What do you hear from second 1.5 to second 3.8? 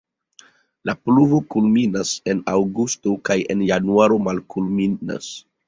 kulminas en aŭgusto kaj en